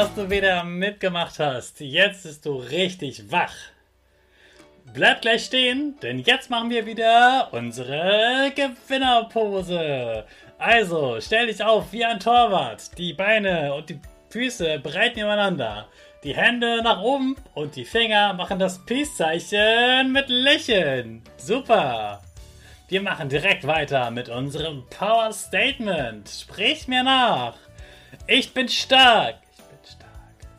[0.00, 1.78] Dass du wieder mitgemacht hast.
[1.80, 3.52] Jetzt bist du richtig wach.
[4.94, 10.24] Bleib gleich stehen, denn jetzt machen wir wieder unsere Gewinnerpose.
[10.56, 12.96] Also, stell dich auf wie ein Torwart.
[12.96, 15.86] Die Beine und die Füße breit nebeneinander.
[16.24, 21.22] Die Hände nach oben und die Finger machen das Peace-Zeichen mit Lächeln.
[21.36, 22.22] Super.
[22.88, 26.26] Wir machen direkt weiter mit unserem Power Statement.
[26.26, 27.56] Sprich mir nach.
[28.26, 29.39] Ich bin stark.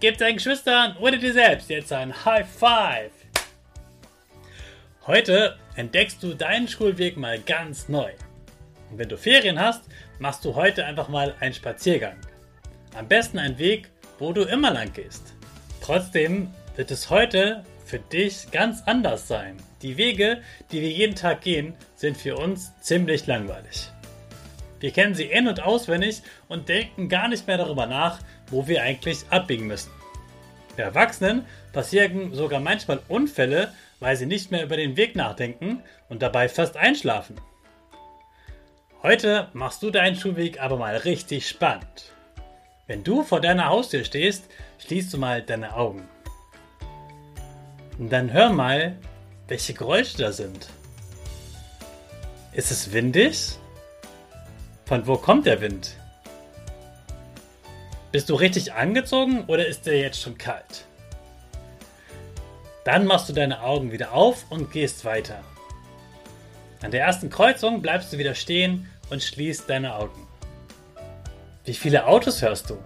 [0.00, 3.12] Gib deinen Geschwistern oder dir selbst jetzt ein High Five.
[5.06, 8.10] Heute entdeckst du deinen Schulweg mal ganz neu.
[8.90, 9.82] Und wenn du Ferien hast,
[10.18, 12.16] machst du heute einfach mal einen Spaziergang.
[12.94, 15.34] Am besten einen Weg, wo du immer lang gehst.
[15.82, 19.58] Trotzdem wird es heute für dich ganz anders sein.
[19.82, 20.40] Die Wege,
[20.72, 23.90] die wir jeden Tag gehen, sind für uns ziemlich langweilig.
[24.80, 28.18] Wir kennen sie in- und auswendig und denken gar nicht mehr darüber nach,
[28.50, 29.90] wo wir eigentlich abbiegen müssen.
[30.76, 36.22] Bei Erwachsenen passieren sogar manchmal Unfälle, weil sie nicht mehr über den Weg nachdenken und
[36.22, 37.36] dabei fast einschlafen.
[39.02, 42.12] Heute machst du deinen Schulweg aber mal richtig spannend.
[42.86, 44.44] Wenn du vor deiner Haustür stehst,
[44.78, 46.08] schließt du mal deine Augen.
[47.98, 48.96] Und dann hör mal,
[49.48, 50.68] welche Geräusche da sind.
[52.52, 53.58] Ist es windig?
[54.86, 55.99] Von wo kommt der Wind?
[58.12, 60.84] Bist du richtig angezogen oder ist der jetzt schon kalt?
[62.84, 65.44] Dann machst du deine Augen wieder auf und gehst weiter.
[66.82, 70.26] An der ersten Kreuzung bleibst du wieder stehen und schließt deine Augen.
[71.64, 72.78] Wie viele Autos hörst du?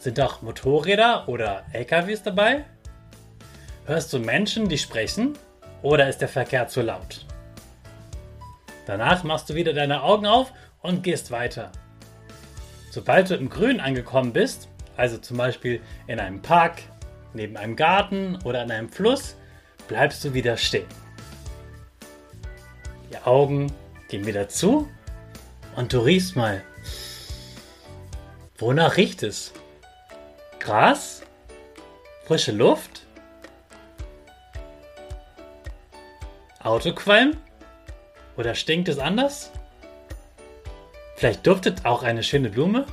[0.00, 2.64] Sind auch Motorräder oder LKWs dabei?
[3.84, 5.38] Hörst du Menschen, die sprechen
[5.82, 7.24] oder ist der Verkehr zu laut?
[8.86, 11.70] Danach machst du wieder deine Augen auf und gehst weiter.
[12.96, 16.80] Sobald du im Grün angekommen bist, also zum Beispiel in einem Park,
[17.34, 19.36] neben einem Garten oder an einem Fluss,
[19.86, 20.86] bleibst du wieder stehen.
[23.12, 23.70] Die Augen
[24.08, 24.88] gehen wieder zu
[25.74, 26.62] und du riechst mal.
[28.56, 29.52] Wonach riecht es?
[30.58, 31.22] Gras?
[32.24, 33.04] Frische Luft?
[36.62, 37.36] Autoqualm?
[38.38, 39.50] Oder stinkt es anders?
[41.16, 42.84] Vielleicht duftet auch eine schöne Blume?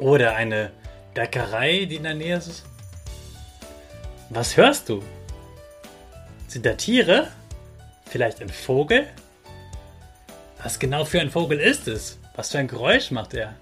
[0.00, 0.70] Oder eine
[1.12, 2.64] Bäckerei, die in der Nähe ist?
[4.30, 5.02] Was hörst du?
[6.48, 7.28] Sind da Tiere?
[8.06, 9.06] Vielleicht ein Vogel?
[10.62, 12.18] Was genau für ein Vogel ist es?
[12.34, 13.54] Was für ein Geräusch macht er?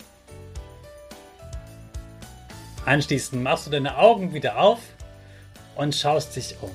[2.86, 4.78] Anschließend machst du deine Augen wieder auf
[5.74, 6.70] und schaust dich um.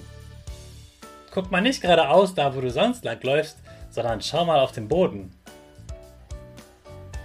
[1.32, 3.58] Guck mal nicht geradeaus da, wo du sonst lang läufst,
[3.90, 5.32] sondern schau mal auf den Boden.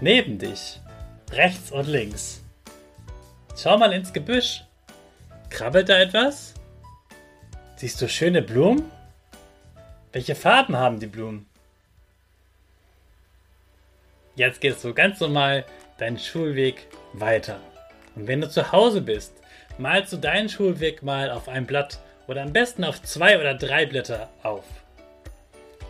[0.00, 0.81] Neben dich,
[1.33, 2.43] rechts und links.
[3.57, 4.65] Schau mal ins Gebüsch.
[5.51, 6.55] Krabbelt da etwas?
[7.77, 8.91] Siehst du schöne Blumen?
[10.13, 11.47] Welche Farben haben die Blumen?
[14.37, 15.65] Jetzt gehst du ganz normal
[15.99, 17.61] deinen Schulweg weiter.
[18.15, 19.33] Und wenn du zu Hause bist,
[19.79, 23.87] malst du deinen Schulweg mal auf ein Blatt oder am besten auf zwei oder drei
[23.87, 24.65] Blätter auf.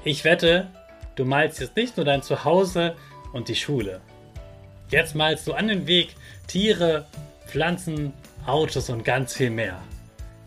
[0.05, 0.69] Ich wette,
[1.17, 2.96] du malst jetzt nicht nur dein Zuhause
[3.32, 4.00] und die Schule.
[4.90, 6.14] Jetzt malst du an den Weg
[6.46, 7.06] Tiere,
[7.46, 8.14] Pflanzen,
[8.46, 9.79] Autos und ganz viel mehr.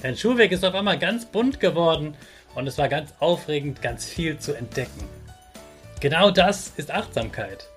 [0.02, 2.16] Dein Schulweg ist auf einmal ganz bunt geworden
[2.56, 5.08] und es war ganz aufregend, ganz viel zu entdecken.
[6.00, 7.68] Genau das ist Achtsamkeit.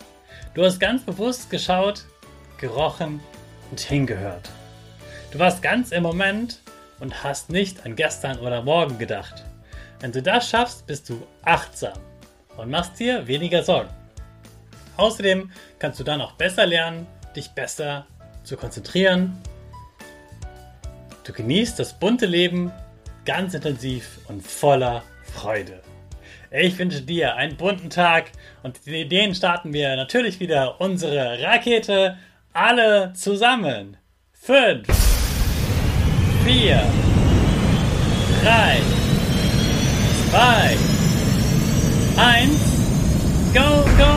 [0.54, 2.04] Du hast ganz bewusst geschaut,
[2.58, 3.20] gerochen
[3.70, 4.48] und hingehört.
[5.32, 6.60] Du warst ganz im Moment
[6.98, 9.44] und hast nicht an gestern oder morgen gedacht.
[10.00, 11.98] Wenn du das schaffst, bist du achtsam
[12.56, 13.90] und machst dir weniger Sorgen.
[14.96, 18.06] Außerdem kannst du dann auch besser lernen, dich besser
[18.42, 19.38] zu konzentrieren.
[21.24, 22.70] Du genießt das bunte Leben
[23.24, 25.80] ganz intensiv und voller Freude.
[26.50, 28.30] Ich wünsche dir einen bunten Tag
[28.62, 32.16] und den Ideen starten wir natürlich wieder unsere Rakete
[32.52, 33.96] alle zusammen.
[34.34, 34.86] 5,
[36.44, 36.82] 4,
[38.44, 38.80] 3,
[40.30, 40.76] 2,
[42.16, 42.50] 1,
[43.52, 44.13] go, go, go!